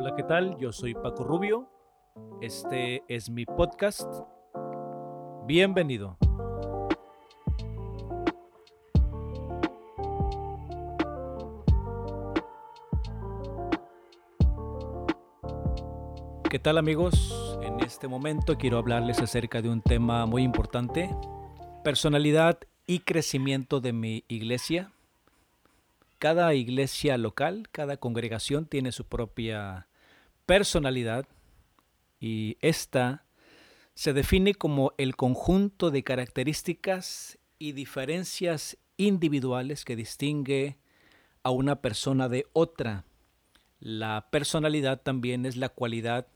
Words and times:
Hola, 0.00 0.14
¿qué 0.14 0.22
tal? 0.22 0.56
Yo 0.58 0.70
soy 0.70 0.94
Paco 0.94 1.24
Rubio. 1.24 1.68
Este 2.40 3.02
es 3.08 3.28
mi 3.30 3.44
podcast. 3.44 4.08
Bienvenido. 5.44 6.16
¿Qué 16.48 16.60
tal 16.60 16.78
amigos? 16.78 17.58
En 17.62 17.80
este 17.80 18.06
momento 18.06 18.56
quiero 18.56 18.78
hablarles 18.78 19.20
acerca 19.20 19.60
de 19.62 19.68
un 19.68 19.82
tema 19.82 20.26
muy 20.26 20.44
importante, 20.44 21.12
personalidad 21.82 22.60
y 22.86 23.00
crecimiento 23.00 23.80
de 23.80 23.92
mi 23.92 24.24
iglesia. 24.28 24.92
Cada 26.20 26.54
iglesia 26.54 27.18
local, 27.18 27.68
cada 27.72 27.96
congregación 27.96 28.66
tiene 28.66 28.92
su 28.92 29.04
propia 29.04 29.87
personalidad 30.48 31.28
y 32.18 32.56
esta 32.62 33.26
se 33.92 34.14
define 34.14 34.54
como 34.54 34.94
el 34.96 35.14
conjunto 35.14 35.90
de 35.90 36.02
características 36.02 37.38
y 37.58 37.72
diferencias 37.72 38.78
individuales 38.96 39.84
que 39.84 39.94
distingue 39.94 40.78
a 41.42 41.50
una 41.50 41.82
persona 41.82 42.30
de 42.30 42.46
otra. 42.54 43.04
La 43.78 44.28
personalidad 44.30 45.02
también 45.02 45.44
es 45.44 45.56
la 45.58 45.68
cualidad 45.68 46.26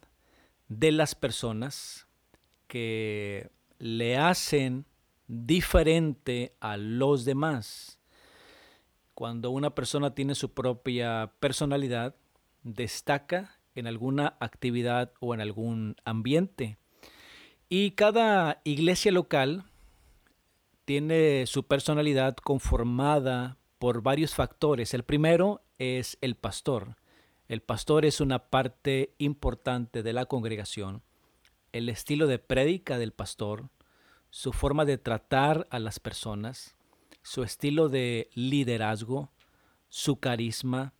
de 0.68 0.92
las 0.92 1.14
personas 1.14 2.06
que 2.66 3.48
le 3.78 4.18
hacen 4.18 4.84
diferente 5.26 6.54
a 6.60 6.76
los 6.76 7.24
demás. 7.24 7.98
Cuando 9.14 9.50
una 9.50 9.74
persona 9.74 10.14
tiene 10.14 10.34
su 10.34 10.52
propia 10.52 11.32
personalidad, 11.40 12.14
destaca 12.62 13.61
en 13.74 13.86
alguna 13.86 14.36
actividad 14.40 15.12
o 15.20 15.34
en 15.34 15.40
algún 15.40 15.96
ambiente. 16.04 16.78
Y 17.68 17.92
cada 17.92 18.60
iglesia 18.64 19.12
local 19.12 19.64
tiene 20.84 21.46
su 21.46 21.66
personalidad 21.66 22.36
conformada 22.36 23.56
por 23.78 24.02
varios 24.02 24.34
factores. 24.34 24.94
El 24.94 25.04
primero 25.04 25.62
es 25.78 26.18
el 26.20 26.34
pastor. 26.36 26.96
El 27.48 27.62
pastor 27.62 28.04
es 28.04 28.20
una 28.20 28.50
parte 28.50 29.14
importante 29.18 30.02
de 30.02 30.12
la 30.12 30.26
congregación. 30.26 31.02
El 31.72 31.88
estilo 31.88 32.26
de 32.26 32.38
prédica 32.38 32.98
del 32.98 33.12
pastor, 33.12 33.70
su 34.30 34.52
forma 34.52 34.84
de 34.84 34.98
tratar 34.98 35.66
a 35.70 35.78
las 35.78 36.00
personas, 36.00 36.76
su 37.22 37.42
estilo 37.42 37.88
de 37.88 38.30
liderazgo, 38.34 39.30
su 39.88 40.20
carisma, 40.20 40.94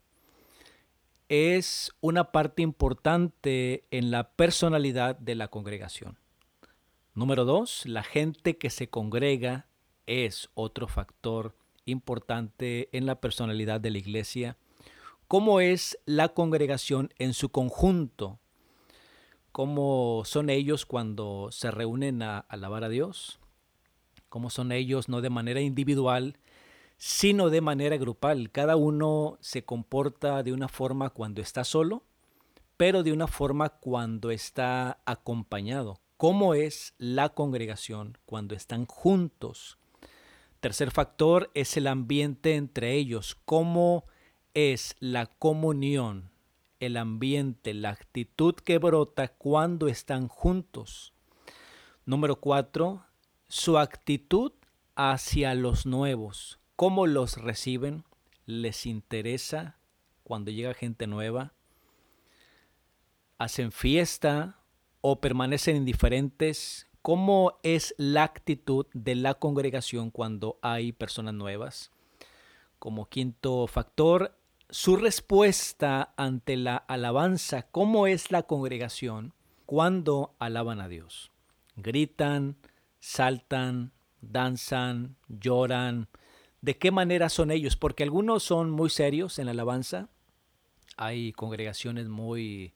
es 1.33 1.93
una 2.03 2.31
parte 2.31 2.61
importante 2.61 3.87
en 3.91 4.11
la 4.11 4.33
personalidad 4.33 5.17
de 5.17 5.35
la 5.35 5.49
congregación. 5.49 6.19
Número 7.15 7.47
dos, 7.47 7.87
la 7.87 8.03
gente 8.03 8.59
que 8.59 8.69
se 8.69 8.91
congrega 8.91 9.67
es 10.05 10.51
otro 10.53 10.89
factor 10.89 11.57
importante 11.87 12.91
en 12.93 13.07
la 13.07 13.23
personalidad 13.23 13.81
de 13.81 13.93
la 13.93 13.97
iglesia. 13.97 14.59
Cómo 15.27 15.61
es 15.61 15.99
la 16.05 16.29
congregación 16.29 17.15
en 17.19 17.33
su 17.33 17.49
conjunto, 17.49 18.39
cómo 19.53 20.25
son 20.27 20.51
ellos 20.51 20.85
cuando 20.85 21.49
se 21.51 21.71
reúnen 21.71 22.23
a 22.23 22.41
alabar 22.41 22.85
a 22.85 22.91
Dios, 22.91 23.41
cómo 24.29 24.51
son 24.51 24.71
ellos 24.71 25.09
no 25.09 25.23
de 25.23 25.31
manera 25.31 25.63
individual, 25.63 26.37
sino 27.05 27.51
de 27.51 27.61
manera 27.61 27.97
grupal. 27.97 28.53
Cada 28.53 28.77
uno 28.77 29.37
se 29.41 29.65
comporta 29.65 30.45
de 30.45 30.53
una 30.53 30.69
forma 30.69 31.11
cuando 31.11 31.43
está 31.43 31.65
solo, 31.65 32.05
pero 32.77 33.03
de 33.03 33.13
una 33.13 33.27
forma 33.27 33.71
cuando 33.71 34.31
está 34.31 35.01
acompañado. 35.05 35.99
¿Cómo 36.17 36.55
es 36.55 36.95
la 36.99 37.31
congregación 37.31 38.19
cuando 38.25 38.55
están 38.55 38.87
juntos? 38.87 39.79
Tercer 40.61 40.93
factor 40.93 41.51
es 41.55 41.77
el 41.77 41.89
ambiente 41.89 42.55
entre 42.55 42.95
ellos, 42.95 43.37
cómo 43.47 44.05
es 44.55 44.95
la 45.01 45.27
comunión, 45.27 46.31
el 46.79 46.97
ambiente, 46.97 47.75
la 47.75 47.91
actitud 47.91 48.55
que 48.55 48.79
brota 48.79 49.27
cuando 49.27 49.89
están 49.89 50.29
juntos. 50.29 51.15
Número 52.07 52.37
cuatro, 52.37 53.05
su 53.49 53.77
actitud 53.77 54.53
hacia 54.95 55.53
los 55.57 55.85
nuevos. 55.85 56.62
¿Cómo 56.83 57.07
los 57.07 57.37
reciben? 57.37 58.03
¿Les 58.45 58.87
interesa 58.87 59.77
cuando 60.25 60.51
llega 60.51 60.75
gente 60.75 61.07
nueva? 61.07 61.53
¿Hacen 63.39 63.71
fiesta 63.71 64.59
o 65.01 65.21
permanecen 65.21 65.77
indiferentes? 65.77 66.89
¿Cómo 67.01 67.61
es 67.63 67.95
la 67.99 68.25
actitud 68.25 68.87
de 68.95 69.15
la 69.15 69.35
congregación 69.35 70.11
cuando 70.11 70.59
hay 70.61 70.91
personas 70.91 71.35
nuevas? 71.35 71.93
Como 72.81 73.09
quinto 73.09 73.69
factor, 73.69 74.37
su 74.69 74.97
respuesta 74.97 76.13
ante 76.17 76.57
la 76.57 76.79
alabanza, 76.79 77.63
cómo 77.63 78.09
es 78.09 78.33
la 78.33 78.43
congregación 78.43 79.35
cuando 79.67 80.35
alaban 80.41 80.81
a 80.81 80.89
Dios. 80.89 81.31
Gritan, 81.77 82.57
saltan, 82.99 83.93
danzan, 84.21 85.15
lloran. 85.29 86.09
¿De 86.63 86.79
qué 86.79 86.93
manera 86.93 87.29
son 87.29 87.51
ellos? 87.51 87.75
Porque 87.75 88.05
algunos 88.05 88.45
son 88.45 88.71
muy 88.71 88.89
serios 88.89 89.41
en 89.41 89.47
la 89.47 89.51
alabanza. 89.51 90.09
Hay 90.97 91.33
congregaciones 91.33 92.07
muy 92.09 92.73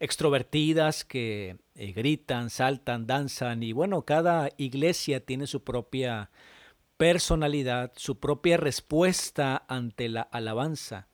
extrovertidas 0.00 1.06
que 1.06 1.56
eh, 1.74 1.92
gritan, 1.92 2.50
saltan, 2.50 3.06
danzan 3.06 3.62
y 3.62 3.72
bueno, 3.72 4.02
cada 4.02 4.50
iglesia 4.58 5.24
tiene 5.24 5.46
su 5.46 5.64
propia 5.64 6.30
personalidad, 6.98 7.92
su 7.96 8.20
propia 8.20 8.58
respuesta 8.58 9.64
ante 9.66 10.10
la 10.10 10.20
alabanza. 10.20 11.08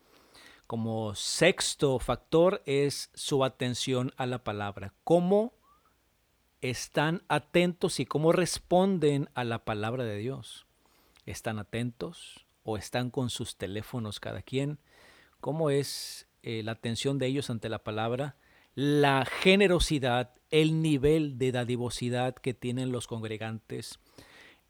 Como 0.67 1.15
sexto 1.15 2.01
factor 2.01 2.63
es 2.67 3.11
su 3.15 3.45
atención 3.45 4.13
a 4.17 4.27
la 4.27 4.43
palabra. 4.43 4.93
¿Cómo 5.05 5.55
están 6.63 7.23
atentos 7.29 8.01
y 8.01 8.07
cómo 8.07 8.33
responden 8.33 9.31
a 9.35 9.45
la 9.45 9.65
palabra 9.65 10.03
de 10.03 10.17
Dios? 10.17 10.68
¿Están 11.29 11.59
atentos 11.59 12.47
o 12.63 12.79
están 12.79 13.11
con 13.11 13.29
sus 13.29 13.59
teléfonos 13.59 14.19
cada 14.19 14.41
quien? 14.41 14.79
¿Cómo 15.43 15.69
es 15.69 16.27
eh, 16.43 16.63
la 16.63 16.73
atención 16.73 17.19
de 17.19 17.27
ellos 17.27 17.51
ante 17.51 17.69
la 17.69 17.85
palabra? 17.85 18.37
La 18.75 19.27
generosidad, 19.27 20.33
el 20.51 20.81
nivel 20.81 21.37
de 21.37 21.53
dadivosidad 21.53 22.35
que 22.35 22.55
tienen 22.55 22.93
los 22.93 23.07
congregantes 23.07 23.99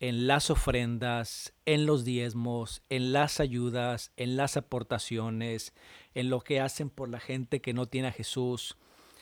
en 0.00 0.26
las 0.26 0.50
ofrendas, 0.50 1.54
en 1.64 1.86
los 1.86 2.04
diezmos, 2.04 2.82
en 2.88 3.12
las 3.12 3.38
ayudas, 3.38 4.10
en 4.16 4.36
las 4.36 4.56
aportaciones, 4.56 5.72
en 6.12 6.28
lo 6.28 6.40
que 6.40 6.60
hacen 6.60 6.90
por 6.90 7.08
la 7.08 7.20
gente 7.20 7.60
que 7.60 7.72
no 7.72 7.86
tiene 7.86 8.08
a 8.08 8.12
Jesús. 8.12 8.76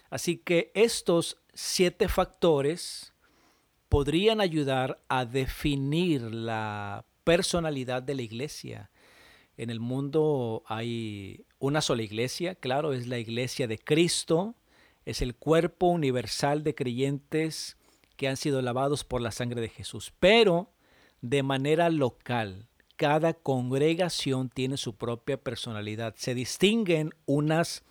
Así 0.09 0.39
que 0.39 0.73
estos 0.75 1.37
siete 1.53 2.09
factores 2.09 3.13
podrían 3.91 4.41
ayudar 4.41 5.03
a 5.09 5.27
definir 5.27 6.23
la 6.23 7.05
personalidad 7.27 8.05
de 8.05 8.15
la 8.15 8.23
iglesia. 8.23 8.89
En 9.57 9.71
el 9.71 9.81
mundo 9.81 10.63
hay 10.67 11.45
una 11.59 11.81
sola 11.81 12.05
iglesia, 12.05 12.55
claro, 12.55 12.93
es 12.93 13.09
la 13.09 13.19
iglesia 13.19 13.67
de 13.67 13.79
Cristo, 13.79 14.55
es 15.05 15.23
el 15.23 15.35
cuerpo 15.35 15.89
universal 15.89 16.63
de 16.63 16.77
creyentes 16.77 17.77
que 18.17 18.29
han 18.29 18.37
sido 18.37 18.63
lavados 18.63 19.03
por 19.03 19.21
la 19.21 19.33
sangre 19.33 19.61
de 19.61 19.69
Jesús. 19.69 20.13
Pero 20.21 20.71
de 21.21 21.43
manera 21.43 21.91
local, 21.91 22.69
cada 22.95 23.35
congregación 23.35 24.49
tiene 24.49 24.77
su 24.77 24.95
propia 24.95 25.37
personalidad. 25.37 26.15
Se 26.17 26.33
distinguen 26.33 27.13
unas 27.25 27.83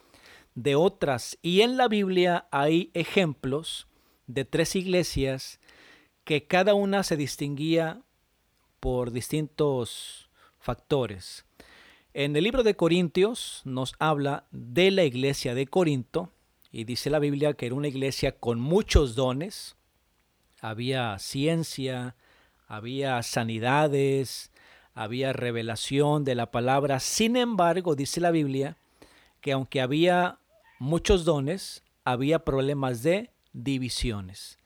de 0.54 0.76
otras. 0.76 1.38
Y 1.42 1.60
en 1.60 1.76
la 1.76 1.90
Biblia 1.90 2.48
hay 2.52 2.90
ejemplos 2.94 3.88
de 4.28 4.46
tres 4.46 4.78
iglesias 4.78 5.60
que 6.24 6.48
cada 6.48 6.74
una 6.74 7.04
se 7.04 7.18
distinguía 7.18 8.02
por 8.86 9.10
distintos 9.10 10.30
factores. 10.60 11.44
En 12.14 12.36
el 12.36 12.44
libro 12.44 12.62
de 12.62 12.76
Corintios 12.76 13.64
nos 13.66 13.96
habla 13.98 14.46
de 14.52 14.92
la 14.92 15.06
iglesia 15.06 15.56
de 15.56 15.66
Corinto 15.66 16.32
y 16.72 16.84
dice 16.84 17.10
la 17.10 17.18
Biblia 17.18 17.56
que 17.56 17.66
era 17.66 17.74
una 17.74 17.88
iglesia 17.88 18.34
con 18.34 18.60
muchos 18.60 19.16
dones, 19.16 19.76
había 20.62 21.18
ciencia, 21.18 22.16
había 22.68 23.24
sanidades, 23.24 24.52
había 24.94 25.34
revelación 25.34 26.24
de 26.24 26.36
la 26.36 26.52
palabra. 26.52 27.00
Sin 27.00 27.38
embargo, 27.38 27.96
dice 27.96 28.22
la 28.22 28.30
Biblia 28.30 28.78
que 29.42 29.54
aunque 29.54 29.82
había 29.82 30.38
muchos 30.78 31.26
dones, 31.26 31.82
había 32.04 32.46
problemas 32.46 33.02
de 33.02 33.32
divisiones. 33.52 34.60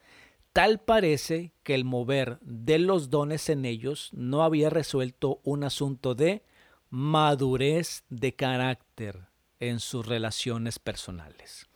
Tal 0.52 0.80
parece 0.80 1.52
que 1.62 1.74
el 1.74 1.84
mover 1.84 2.38
de 2.40 2.78
los 2.78 3.08
dones 3.08 3.48
en 3.48 3.64
ellos 3.64 4.10
no 4.12 4.42
había 4.42 4.68
resuelto 4.68 5.40
un 5.44 5.62
asunto 5.62 6.14
de 6.14 6.42
madurez 6.90 8.04
de 8.08 8.34
carácter. 8.34 9.28
en 9.60 9.78
sus 9.78 10.06
relaciones 10.06 10.78
personales. 10.78 11.66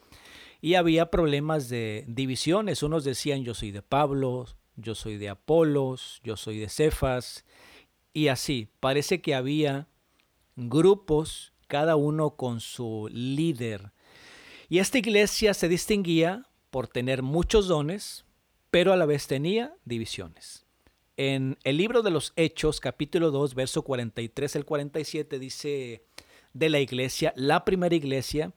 Y 0.62 0.74
había 0.76 1.10
problemas 1.10 1.68
de 1.68 2.06
divisiones. 2.08 2.82
Unos 2.82 3.04
decían 3.04 3.44
yo 3.44 3.52
soy 3.52 3.72
de 3.72 3.82
Pablo, 3.82 4.46
yo 4.76 4.94
soy 4.94 5.18
de 5.18 5.28
Apolos, 5.28 6.20
yo 6.24 6.38
soy 6.38 6.58
de 6.58 6.70
Cefas. 6.70 7.44
Y 8.14 8.28
así, 8.28 8.70
parece 8.80 9.20
que 9.20 9.34
había 9.34 9.86
grupos, 10.56 11.52
cada 11.66 11.96
uno 11.96 12.36
con 12.36 12.60
su 12.60 13.08
líder. 13.12 13.92
Y 14.70 14.78
esta 14.78 14.98
iglesia 14.98 15.52
se 15.52 15.68
distinguía 15.68 16.48
por 16.70 16.88
tener 16.88 17.22
muchos 17.22 17.68
dones, 17.68 18.24
pero 18.74 18.92
a 18.92 18.96
la 18.96 19.06
vez 19.06 19.28
tenía 19.28 19.72
divisiones. 19.84 20.66
En 21.16 21.58
el 21.62 21.76
libro 21.76 22.02
de 22.02 22.10
los 22.10 22.32
Hechos, 22.34 22.80
capítulo 22.80 23.30
2, 23.30 23.54
verso 23.54 23.82
43 23.82 24.56
al 24.56 24.64
47, 24.64 25.38
dice 25.38 26.02
de 26.54 26.68
la 26.68 26.80
iglesia, 26.80 27.32
la 27.36 27.64
primera 27.64 27.94
iglesia, 27.94 28.52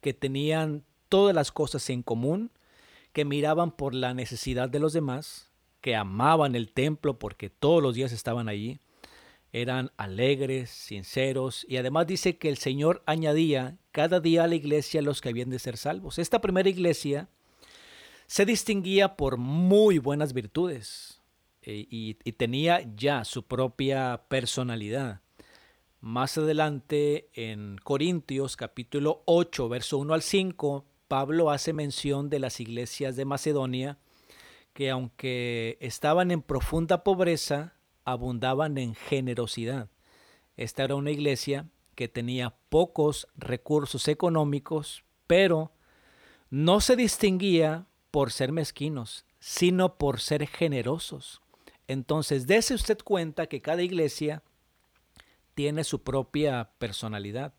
que 0.00 0.12
tenían 0.12 0.82
todas 1.08 1.36
las 1.36 1.52
cosas 1.52 1.88
en 1.88 2.02
común, 2.02 2.50
que 3.12 3.24
miraban 3.24 3.70
por 3.70 3.94
la 3.94 4.12
necesidad 4.12 4.68
de 4.68 4.80
los 4.80 4.92
demás, 4.92 5.52
que 5.80 5.94
amaban 5.94 6.56
el 6.56 6.72
templo 6.72 7.20
porque 7.20 7.48
todos 7.48 7.80
los 7.80 7.94
días 7.94 8.10
estaban 8.10 8.48
allí, 8.48 8.80
eran 9.52 9.92
alegres, 9.96 10.68
sinceros, 10.70 11.64
y 11.68 11.76
además 11.76 12.08
dice 12.08 12.38
que 12.38 12.48
el 12.48 12.56
Señor 12.56 13.04
añadía 13.06 13.78
cada 13.92 14.18
día 14.18 14.42
a 14.42 14.48
la 14.48 14.56
iglesia 14.56 15.00
los 15.00 15.20
que 15.20 15.28
habían 15.28 15.50
de 15.50 15.60
ser 15.60 15.76
salvos. 15.76 16.18
Esta 16.18 16.40
primera 16.40 16.68
iglesia 16.68 17.28
se 18.30 18.44
distinguía 18.44 19.16
por 19.16 19.38
muy 19.38 19.98
buenas 19.98 20.34
virtudes, 20.34 21.20
eh, 21.62 21.84
y, 21.90 22.14
tenía 22.34 22.80
ya 22.94 23.24
su 23.24 23.42
propia 23.42 24.22
personalidad. 24.28 25.20
Más 26.00 26.38
adelante 26.38 27.28
en 27.34 27.76
Corintios 27.82 28.54
capítulo 28.54 29.24
8, 29.24 29.68
verso 29.68 29.98
1 29.98 30.14
al 30.14 30.22
5, 30.22 30.84
Pablo 31.08 31.50
hace 31.50 31.72
mención 31.72 32.30
de 32.30 32.38
las 32.38 32.60
iglesias 32.60 33.16
de 33.16 33.24
Macedonia 33.24 33.98
que 34.74 34.90
aunque 34.90 35.76
estaban 35.80 36.30
en 36.30 36.40
profunda 36.40 37.02
pobreza, 37.02 37.74
abundaban 38.04 38.78
en 38.78 38.94
generosidad. 38.94 39.90
Esta 40.56 40.84
era 40.84 40.94
una 40.94 41.10
iglesia 41.10 41.68
que 41.96 42.06
tenía 42.06 42.54
pocos 42.68 43.26
recursos 43.34 44.06
económicos, 44.06 45.02
pero 45.26 45.72
no 46.48 46.80
se 46.80 46.94
distinguía 46.94 47.88
por 48.10 48.32
ser 48.32 48.52
mezquinos, 48.52 49.24
sino 49.38 49.96
por 49.96 50.20
ser 50.20 50.46
generosos. 50.46 51.40
Entonces, 51.88 52.46
dése 52.46 52.74
usted 52.74 52.98
cuenta 52.98 53.46
que 53.46 53.60
cada 53.60 53.82
iglesia 53.82 54.42
tiene 55.54 55.84
su 55.84 56.02
propia 56.02 56.70
personalidad. 56.78 57.52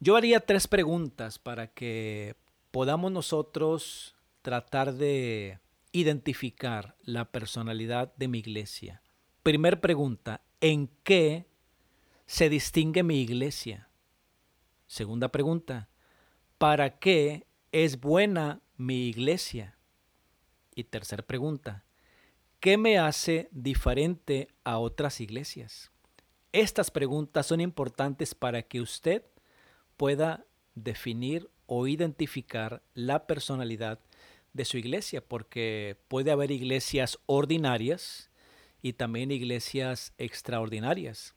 Yo 0.00 0.16
haría 0.16 0.40
tres 0.40 0.66
preguntas 0.66 1.38
para 1.38 1.68
que 1.68 2.36
podamos 2.70 3.12
nosotros 3.12 4.14
tratar 4.42 4.94
de 4.94 5.58
identificar 5.92 6.96
la 7.02 7.30
personalidad 7.30 8.14
de 8.16 8.28
mi 8.28 8.38
iglesia. 8.38 9.02
Primer 9.42 9.80
pregunta, 9.80 10.42
¿en 10.60 10.88
qué 11.02 11.46
se 12.26 12.50
distingue 12.50 13.02
mi 13.02 13.22
iglesia? 13.22 13.88
Segunda 14.86 15.32
pregunta, 15.32 15.88
¿para 16.58 16.98
qué 16.98 17.46
es 17.72 18.00
buena 18.00 18.60
mi 18.76 19.08
iglesia? 19.08 19.76
Y 20.74 20.84
tercera 20.84 21.22
pregunta, 21.22 21.86
¿Qué 22.60 22.78
me 22.78 22.98
hace 22.98 23.48
diferente 23.52 24.48
a 24.64 24.78
otras 24.78 25.20
iglesias? 25.20 25.92
Estas 26.52 26.90
preguntas 26.90 27.46
son 27.46 27.60
importantes 27.60 28.34
para 28.34 28.62
que 28.62 28.80
usted 28.80 29.22
pueda 29.96 30.46
definir 30.74 31.50
o 31.66 31.86
identificar 31.86 32.82
la 32.94 33.26
personalidad 33.26 34.00
de 34.52 34.64
su 34.64 34.78
iglesia, 34.78 35.20
porque 35.20 35.98
puede 36.08 36.30
haber 36.30 36.50
iglesias 36.50 37.18
ordinarias 37.26 38.30
y 38.82 38.94
también 38.94 39.30
iglesias 39.30 40.14
extraordinarias. 40.16 41.34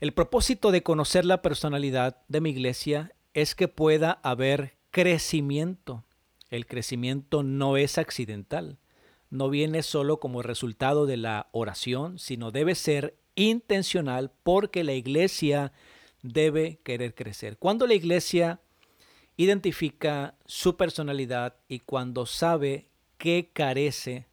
El 0.00 0.12
propósito 0.12 0.70
de 0.70 0.82
conocer 0.82 1.24
la 1.24 1.40
personalidad 1.40 2.22
de 2.28 2.40
mi 2.40 2.50
iglesia 2.50 3.16
es 3.32 3.54
que 3.54 3.68
pueda 3.68 4.12
haber 4.22 4.76
crecimiento. 4.90 6.04
El 6.52 6.66
crecimiento 6.66 7.42
no 7.42 7.76
es 7.76 7.98
accidental 7.98 8.78
no 9.32 9.48
viene 9.48 9.82
solo 9.82 10.20
como 10.20 10.42
resultado 10.42 11.06
de 11.06 11.16
la 11.16 11.48
oración, 11.52 12.18
sino 12.18 12.50
debe 12.50 12.74
ser 12.74 13.16
intencional 13.34 14.30
porque 14.42 14.84
la 14.84 14.92
iglesia 14.92 15.72
debe 16.22 16.80
querer 16.84 17.14
crecer. 17.14 17.56
Cuando 17.56 17.86
la 17.86 17.94
iglesia 17.94 18.60
identifica 19.38 20.34
su 20.44 20.76
personalidad 20.76 21.56
y 21.66 21.78
cuando 21.78 22.26
sabe 22.26 22.90
qué 23.16 23.48
carece, 23.50 24.26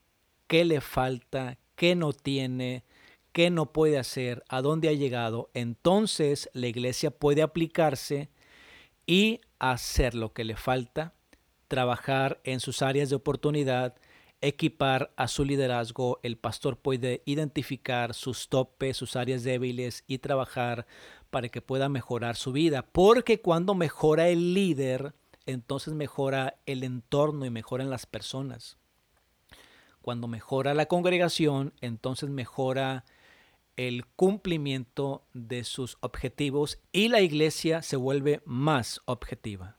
qué 0.47 0.65
le 0.65 0.81
falta, 0.81 1.57
qué 1.77 1.95
no 1.95 2.11
tiene, 2.11 2.83
qué 3.31 3.51
no 3.51 3.71
puede 3.71 3.97
hacer, 3.97 4.43
a 4.49 4.61
dónde 4.61 4.89
ha 4.89 4.93
llegado, 4.93 5.49
entonces 5.53 6.49
la 6.51 6.67
iglesia 6.67 7.09
puede 7.09 7.41
aplicarse 7.41 8.29
y 9.07 9.39
hacer 9.59 10.13
lo 10.13 10.33
que 10.33 10.43
le 10.43 10.57
falta, 10.57 11.13
trabajar 11.69 12.41
en 12.43 12.59
sus 12.59 12.81
áreas 12.81 13.09
de 13.09 13.15
oportunidad, 13.15 13.95
equipar 14.41 15.13
a 15.15 15.29
su 15.29 15.45
liderazgo, 15.45 16.19
el 16.23 16.37
pastor 16.37 16.77
puede 16.77 17.21
identificar 17.25 18.13
sus 18.13 18.49
topes, 18.49 18.97
sus 18.97 19.15
áreas 19.15 19.43
débiles 19.43 20.03
y 20.07 20.17
trabajar 20.17 20.85
para 21.29 21.47
que 21.47 21.61
pueda 21.61 21.87
mejorar 21.87 22.35
su 22.35 22.51
vida. 22.51 22.85
Porque 22.91 23.39
cuando 23.39 23.75
mejora 23.75 24.27
el 24.27 24.53
líder, 24.53 25.13
entonces 25.45 25.93
mejora 25.93 26.55
el 26.65 26.83
entorno 26.83 27.45
y 27.45 27.49
mejoran 27.49 27.89
las 27.89 28.05
personas. 28.05 28.77
Cuando 30.01 30.27
mejora 30.27 30.73
la 30.73 30.87
congregación, 30.87 31.73
entonces 31.81 32.29
mejora 32.29 33.05
el 33.75 34.05
cumplimiento 34.05 35.23
de 35.33 35.63
sus 35.63 35.97
objetivos 36.01 36.79
y 36.91 37.09
la 37.09 37.21
iglesia 37.21 37.81
se 37.81 37.95
vuelve 37.95 38.41
más 38.45 39.01
objetiva. 39.05 39.78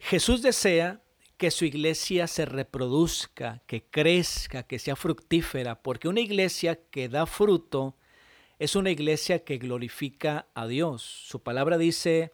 Jesús 0.00 0.42
desea 0.42 1.02
que 1.36 1.50
su 1.50 1.64
iglesia 1.64 2.26
se 2.26 2.46
reproduzca, 2.46 3.62
que 3.66 3.84
crezca, 3.84 4.62
que 4.64 4.78
sea 4.78 4.96
fructífera, 4.96 5.82
porque 5.82 6.08
una 6.08 6.20
iglesia 6.20 6.80
que 6.90 7.08
da 7.08 7.26
fruto 7.26 7.96
es 8.58 8.76
una 8.76 8.90
iglesia 8.90 9.44
que 9.44 9.58
glorifica 9.58 10.48
a 10.54 10.66
Dios. 10.66 11.02
Su 11.02 11.42
palabra 11.42 11.78
dice, 11.78 12.32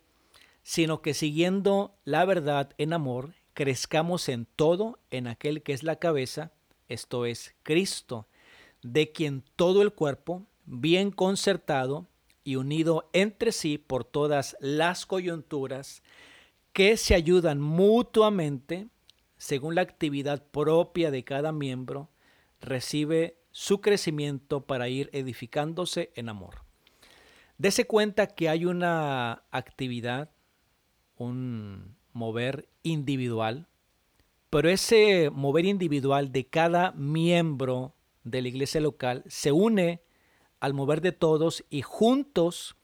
sino 0.63 1.03
que 1.03 1.13
siguiendo 1.13 1.95
la 2.05 2.25
verdad 2.25 2.73
en 2.79 2.93
amor, 2.93 3.35
crezcamos 3.53 4.29
en 4.29 4.47
todo 4.47 4.99
en 5.11 5.27
aquel 5.27 5.63
que 5.63 5.73
es 5.73 5.83
la 5.83 5.97
cabeza, 5.97 6.53
esto 6.89 7.27
es 7.27 7.55
Cristo, 7.63 8.27
de 8.83 9.13
quien 9.13 9.45
todo 9.57 9.83
el 9.83 9.93
cuerpo, 9.93 10.47
bien 10.65 11.11
concertado 11.11 12.07
y 12.43 12.57
unido 12.57 13.11
entre 13.13 13.53
sí 13.53 13.77
por 13.77 14.05
todas 14.05 14.57
las 14.61 15.05
coyunturas, 15.05 16.03
que 16.77 16.99
se 16.99 17.15
ayudan 17.15 17.59
mutuamente, 17.59 18.89
según 19.39 19.77
la 19.77 19.81
actividad 19.81 20.45
propia 20.45 21.11
de 21.11 21.25
cada 21.25 21.51
miembro, 21.51 22.11
recibe 22.61 23.39
su 23.51 23.81
crecimiento 23.81 24.67
para 24.67 24.91
ir 24.91 25.09
edificándose 25.15 26.13
en 26.17 26.29
amor. 26.29 26.67
Dese 27.57 27.87
cuenta 27.87 28.27
que 28.27 28.51
hay 28.51 28.67
una 28.67 29.45
actividad, 29.53 30.33
un 31.17 31.97
mover 32.13 32.69
individual, 32.83 33.69
pero 34.51 34.69
ese 34.69 35.31
mover 35.33 35.65
individual 35.65 36.31
de 36.31 36.47
cada 36.47 36.93
miembro 36.93 37.95
de 38.23 38.43
la 38.43 38.49
iglesia 38.49 38.83
local 38.83 39.25
se 39.29 39.51
une 39.51 40.03
al 40.61 40.75
mover 40.75 41.01
de 41.01 41.13
todos 41.13 41.65
y 41.71 41.81
juntos 41.81 42.77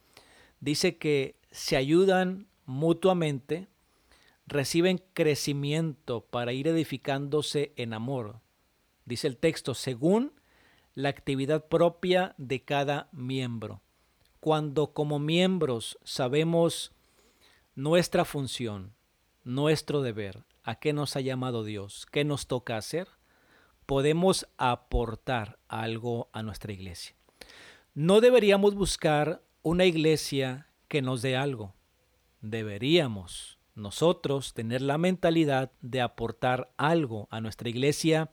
dice 0.61 0.97
que 0.97 1.37
se 1.51 1.77
ayudan 1.77 2.49
mutuamente 2.65 3.69
reciben 4.53 5.03
crecimiento 5.15 6.27
para 6.27 6.53
ir 6.53 6.69
edificándose 6.69 7.73
en 7.77 7.95
amor. 7.95 8.41
Dice 9.05 9.27
el 9.27 9.37
texto, 9.37 9.75
según 9.75 10.33
la 10.95 11.09
actividad 11.09 11.67
propia 11.69 12.35
de 12.39 12.63
cada 12.63 13.09
miembro. 13.13 13.83
Cuando 14.41 14.93
como 14.93 15.19
miembros 15.19 15.99
sabemos 16.05 16.93
nuestra 17.75 18.25
función, 18.25 18.95
nuestro 19.45 20.03
deber, 20.03 20.45
a 20.63 20.77
qué 20.77 20.93
nos 20.93 21.17
ha 21.17 21.21
llamado 21.21 21.65
Dios, 21.65 22.07
qué 22.11 22.25
nos 22.25 22.47
toca 22.47 22.77
hacer, 22.77 23.09
podemos 23.87 24.47
aportar 24.59 25.59
algo 25.69 26.29
a 26.33 26.43
nuestra 26.43 26.73
iglesia. 26.73 27.15
No 27.95 28.21
deberíamos 28.21 28.75
buscar 28.75 29.43
una 29.63 29.85
iglesia 29.85 30.69
que 30.89 31.03
nos 31.03 31.23
dé 31.23 31.37
algo. 31.37 31.75
Deberíamos 32.41 33.59
nosotros 33.75 34.55
tener 34.55 34.83
la 34.83 34.99
mentalidad 34.99 35.73
de 35.81 36.01
aportar 36.01 36.73
algo 36.77 37.29
a 37.31 37.41
nuestra 37.41 37.69
iglesia, 37.69 38.31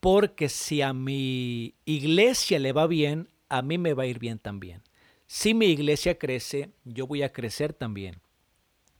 porque 0.00 0.48
si 0.48 0.82
a 0.82 0.92
mi 0.92 1.74
iglesia 1.84 2.58
le 2.58 2.72
va 2.72 2.86
bien, 2.86 3.28
a 3.48 3.62
mí 3.62 3.78
me 3.78 3.94
va 3.94 4.02
a 4.02 4.06
ir 4.06 4.18
bien 4.18 4.38
también. 4.38 4.82
Si 5.26 5.54
mi 5.54 5.66
iglesia 5.66 6.18
crece, 6.18 6.70
yo 6.84 7.06
voy 7.06 7.22
a 7.22 7.32
crecer 7.32 7.72
también. 7.72 8.20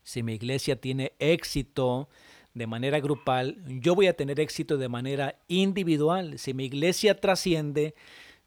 Si 0.02 0.22
mi 0.22 0.34
iglesia 0.34 0.80
tiene 0.80 1.12
éxito 1.18 2.08
de 2.54 2.66
manera 2.66 3.00
grupal, 3.00 3.62
yo 3.66 3.94
voy 3.94 4.06
a 4.06 4.16
tener 4.16 4.40
éxito 4.40 4.78
de 4.78 4.88
manera 4.88 5.38
individual. 5.48 6.38
Si 6.38 6.54
mi 6.54 6.64
iglesia 6.64 7.20
trasciende, 7.20 7.94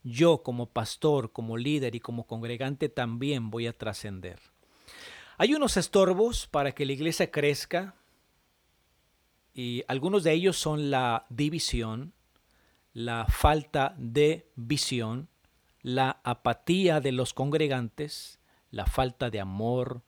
yo 0.02 0.42
como 0.42 0.70
pastor, 0.70 1.32
como 1.32 1.56
líder 1.56 1.94
y 1.94 2.00
como 2.00 2.26
congregante 2.26 2.88
también 2.88 3.50
voy 3.50 3.66
a 3.66 3.76
trascender. 3.76 4.40
Hay 5.40 5.54
unos 5.54 5.76
estorbos 5.76 6.48
para 6.48 6.72
que 6.72 6.84
la 6.84 6.94
iglesia 6.94 7.30
crezca 7.30 7.94
y 9.54 9.84
algunos 9.86 10.24
de 10.24 10.32
ellos 10.32 10.56
son 10.56 10.90
la 10.90 11.26
división, 11.28 12.12
la 12.92 13.24
falta 13.28 13.94
de 13.98 14.50
visión, 14.56 15.28
la 15.80 16.20
apatía 16.24 16.98
de 17.00 17.12
los 17.12 17.34
congregantes, 17.34 18.40
la 18.72 18.86
falta 18.86 19.30
de 19.30 19.38
amor, 19.38 20.02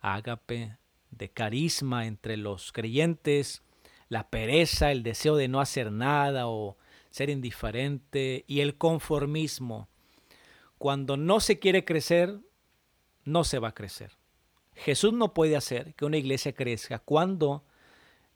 ágape, 0.00 0.78
de 1.12 1.30
carisma 1.30 2.06
entre 2.06 2.36
los 2.36 2.72
creyentes, 2.72 3.62
la 4.08 4.30
pereza, 4.30 4.90
el 4.90 5.04
deseo 5.04 5.36
de 5.36 5.46
no 5.46 5.60
hacer 5.60 5.92
nada 5.92 6.48
o 6.48 6.76
ser 7.10 7.30
indiferente 7.30 8.44
y 8.48 8.62
el 8.62 8.76
conformismo. 8.76 9.88
Cuando 10.76 11.16
no 11.16 11.38
se 11.38 11.60
quiere 11.60 11.84
crecer, 11.84 12.40
no 13.24 13.44
se 13.44 13.60
va 13.60 13.68
a 13.68 13.74
crecer. 13.74 14.19
Jesús 14.74 15.12
no 15.12 15.34
puede 15.34 15.56
hacer 15.56 15.94
que 15.94 16.04
una 16.04 16.16
iglesia 16.16 16.52
crezca 16.52 16.98
cuando 16.98 17.64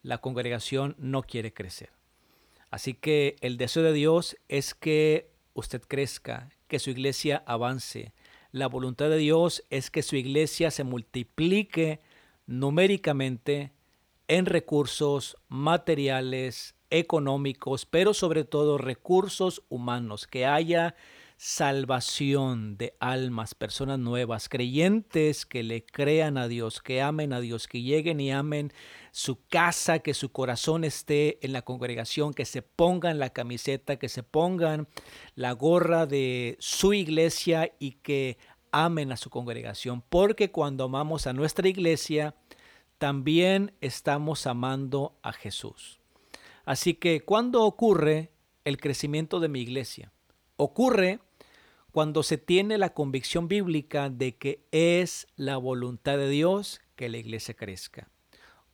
la 0.03 0.19
congregación 0.19 0.95
no 0.99 1.23
quiere 1.23 1.53
crecer. 1.53 1.91
Así 2.69 2.93
que 2.93 3.35
el 3.41 3.57
deseo 3.57 3.83
de 3.83 3.93
Dios 3.93 4.37
es 4.49 4.73
que 4.75 5.31
usted 5.53 5.81
crezca, 5.81 6.49
que 6.67 6.79
su 6.79 6.89
iglesia 6.89 7.43
avance. 7.45 8.13
La 8.51 8.67
voluntad 8.67 9.09
de 9.09 9.17
Dios 9.17 9.63
es 9.69 9.89
que 9.89 10.03
su 10.03 10.15
iglesia 10.15 10.71
se 10.71 10.83
multiplique 10.83 12.01
numéricamente 12.45 13.71
en 14.27 14.45
recursos 14.45 15.37
materiales, 15.47 16.75
económicos, 16.89 17.85
pero 17.85 18.13
sobre 18.13 18.43
todo 18.43 18.77
recursos 18.77 19.63
humanos, 19.69 20.27
que 20.27 20.45
haya 20.45 20.95
salvación 21.37 22.77
de 22.77 22.95
almas, 22.99 23.55
personas 23.55 23.99
nuevas, 23.99 24.47
creyentes 24.47 25.45
que 25.45 25.63
le 25.63 25.85
crean 25.85 26.37
a 26.37 26.47
Dios, 26.47 26.81
que 26.81 27.01
amen 27.01 27.33
a 27.33 27.41
Dios, 27.41 27.67
que 27.67 27.81
lleguen 27.81 28.19
y 28.19 28.31
amen 28.31 28.71
su 29.11 29.45
casa, 29.47 29.99
que 29.99 30.13
su 30.13 30.31
corazón 30.31 30.83
esté 30.83 31.45
en 31.45 31.53
la 31.53 31.63
congregación, 31.63 32.33
que 32.33 32.45
se 32.45 32.61
pongan 32.61 33.19
la 33.19 33.31
camiseta, 33.31 33.97
que 33.97 34.09
se 34.09 34.23
pongan 34.23 34.87
la 35.35 35.51
gorra 35.51 36.05
de 36.05 36.55
su 36.59 36.93
iglesia 36.93 37.73
y 37.79 37.91
que 37.91 38.37
amen 38.71 39.11
a 39.11 39.17
su 39.17 39.29
congregación, 39.29 40.01
porque 40.01 40.51
cuando 40.51 40.85
amamos 40.85 41.27
a 41.27 41.33
nuestra 41.33 41.67
iglesia, 41.67 42.35
también 42.97 43.73
estamos 43.81 44.47
amando 44.47 45.17
a 45.21 45.33
Jesús. 45.33 45.99
Así 46.65 46.95
que, 46.95 47.21
¿cuándo 47.21 47.63
ocurre 47.63 48.31
el 48.63 48.77
crecimiento 48.77 49.39
de 49.39 49.49
mi 49.49 49.61
iglesia? 49.61 50.11
Ocurre 50.57 51.19
cuando 51.91 52.23
se 52.23 52.37
tiene 52.37 52.77
la 52.77 52.93
convicción 52.93 53.47
bíblica 53.47 54.09
de 54.09 54.35
que 54.35 54.65
es 54.71 55.27
la 55.35 55.57
voluntad 55.57 56.17
de 56.17 56.29
Dios 56.29 56.81
que 56.95 57.09
la 57.09 57.17
iglesia 57.17 57.53
crezca. 57.53 58.09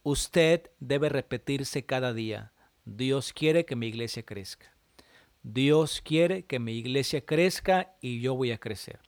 Usted 0.04 0.72
debe 0.80 1.10
repetirse 1.10 1.86
cada 1.86 2.14
día, 2.14 2.54
Dios 2.86 3.34
quiere 3.34 3.66
que 3.66 3.76
mi 3.76 3.88
iglesia 3.88 4.24
crezca. 4.24 4.76
Dios 5.44 6.02
quiere 6.02 6.46
que 6.46 6.60
mi 6.60 6.74
iglesia 6.74 7.26
crezca 7.26 7.96
y 8.02 8.22
yo 8.22 8.36
voy 8.36 8.52
a 8.52 8.60
crecer. 8.60 9.00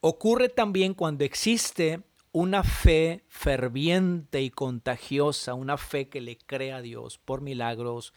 Ocurre 0.00 0.48
también 0.48 0.94
cuando 0.94 1.24
existe 1.24 2.02
una 2.32 2.64
fe 2.64 3.24
ferviente 3.28 4.42
y 4.42 4.50
contagiosa, 4.50 5.54
una 5.54 5.78
fe 5.78 6.08
que 6.08 6.20
le 6.20 6.36
crea 6.36 6.76
a 6.76 6.82
Dios 6.82 7.18
por 7.18 7.40
milagros, 7.40 8.12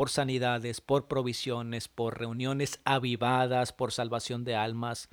por 0.00 0.08
sanidades, 0.08 0.80
por 0.80 1.08
provisiones, 1.08 1.86
por 1.86 2.18
reuniones 2.18 2.80
avivadas, 2.86 3.74
por 3.74 3.92
salvación 3.92 4.44
de 4.44 4.54
almas. 4.54 5.10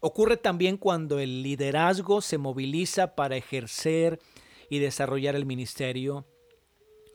Ocurre 0.00 0.36
también 0.36 0.76
cuando 0.76 1.18
el 1.18 1.42
liderazgo 1.42 2.20
se 2.20 2.38
moviliza 2.38 3.16
para 3.16 3.34
ejercer 3.34 4.20
y 4.70 4.78
desarrollar 4.78 5.34
el 5.34 5.44
ministerio. 5.44 6.24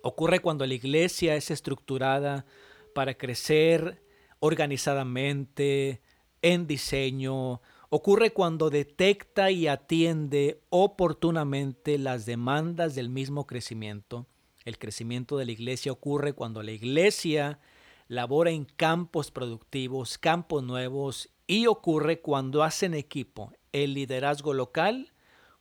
Ocurre 0.02 0.42
cuando 0.42 0.66
la 0.66 0.74
iglesia 0.74 1.38
es 1.38 1.50
estructurada 1.50 2.46
para 2.94 3.14
crecer 3.14 4.04
organizadamente, 4.42 6.02
en 6.42 6.68
diseño, 6.68 7.62
Ocurre 7.96 8.34
cuando 8.34 8.70
detecta 8.70 9.50
y 9.50 9.68
atiende 9.68 10.60
oportunamente 10.70 12.00
las 12.00 12.26
demandas 12.26 12.96
del 12.96 13.08
mismo 13.08 13.46
crecimiento. 13.46 14.26
El 14.66 14.78
crecimiento 14.78 15.38
de 15.38 15.46
la 15.46 15.52
iglesia 15.52 15.92
ocurre 15.92 16.34
cuando 16.34 16.64
la 16.64 16.72
iglesia 16.72 17.60
labora 18.08 18.52
en 18.52 18.66
campos 18.66 19.32
productivos, 19.32 20.18
campos 20.18 20.64
nuevos 20.64 21.30
y 21.48 21.68
ocurre 21.68 22.22
cuando 22.22 22.64
hacen 22.64 22.94
equipo 22.94 23.52
el 23.72 23.94
liderazgo 23.94 24.54
local 24.54 25.14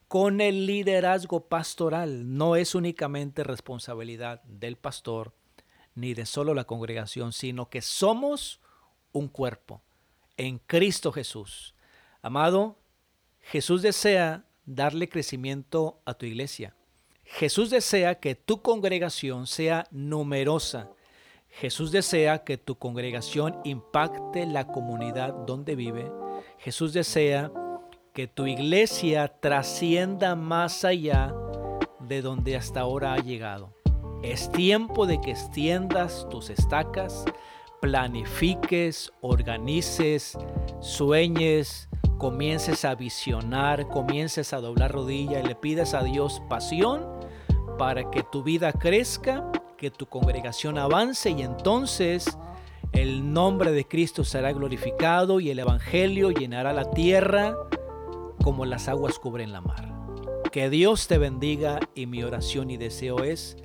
con 0.08 0.40
el 0.40 0.66
liderazgo 0.66 1.48
pastoral. 1.48 2.36
No 2.36 2.56
es 2.56 2.74
únicamente 2.74 3.44
responsabilidad 3.44 4.42
del 4.44 4.76
pastor 4.76 5.34
ni 5.94 6.14
de 6.14 6.26
solo 6.26 6.54
la 6.54 6.64
congregación, 6.64 7.32
sino 7.32 7.68
que 7.68 7.82
somos 7.82 8.60
un 9.12 9.28
cuerpo 9.28 9.82
en 10.36 10.58
Cristo 10.58 11.12
Jesús. 11.12 11.74
Amado, 12.22 12.78
Jesús 13.40 13.82
desea 13.82 14.46
darle 14.64 15.08
crecimiento 15.08 16.00
a 16.04 16.14
tu 16.14 16.26
iglesia. 16.26 16.76
Jesús 17.34 17.70
desea 17.70 18.16
que 18.16 18.34
tu 18.34 18.60
congregación 18.60 19.46
sea 19.46 19.86
numerosa. 19.90 20.90
Jesús 21.48 21.90
desea 21.90 22.44
que 22.44 22.58
tu 22.58 22.76
congregación 22.76 23.58
impacte 23.64 24.44
la 24.44 24.66
comunidad 24.66 25.32
donde 25.46 25.74
vive. 25.74 26.12
Jesús 26.58 26.92
desea 26.92 27.50
que 28.12 28.26
tu 28.26 28.46
iglesia 28.46 29.28
trascienda 29.40 30.36
más 30.36 30.84
allá 30.84 31.34
de 32.00 32.20
donde 32.20 32.54
hasta 32.54 32.80
ahora 32.80 33.14
ha 33.14 33.22
llegado. 33.22 33.72
Es 34.22 34.52
tiempo 34.52 35.06
de 35.06 35.18
que 35.22 35.30
extiendas 35.30 36.26
tus 36.28 36.50
estacas, 36.50 37.24
planifiques, 37.80 39.10
organices, 39.22 40.36
sueñes, 40.80 41.88
comiences 42.22 42.84
a 42.84 42.94
visionar, 42.94 43.88
comiences 43.88 44.52
a 44.52 44.60
doblar 44.60 44.92
rodilla 44.92 45.40
y 45.40 45.42
le 45.42 45.56
pides 45.56 45.92
a 45.92 46.04
Dios 46.04 46.40
pasión 46.48 47.04
para 47.80 48.12
que 48.12 48.22
tu 48.22 48.44
vida 48.44 48.72
crezca, 48.72 49.50
que 49.76 49.90
tu 49.90 50.06
congregación 50.06 50.78
avance 50.78 51.30
y 51.30 51.42
entonces 51.42 52.38
el 52.92 53.32
nombre 53.32 53.72
de 53.72 53.88
Cristo 53.88 54.22
será 54.22 54.52
glorificado 54.52 55.40
y 55.40 55.50
el 55.50 55.58
Evangelio 55.58 56.30
llenará 56.30 56.72
la 56.72 56.92
tierra 56.92 57.56
como 58.44 58.66
las 58.66 58.86
aguas 58.86 59.18
cubren 59.18 59.50
la 59.50 59.60
mar. 59.60 59.92
Que 60.52 60.70
Dios 60.70 61.08
te 61.08 61.18
bendiga 61.18 61.80
y 61.96 62.06
mi 62.06 62.22
oración 62.22 62.70
y 62.70 62.76
deseo 62.76 63.24
es 63.24 63.56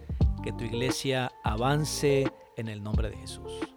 que 0.42 0.52
tu 0.52 0.64
iglesia 0.64 1.32
avance 1.44 2.26
en 2.56 2.70
el 2.70 2.82
nombre 2.82 3.12
de 3.12 3.18
Jesús. 3.18 3.76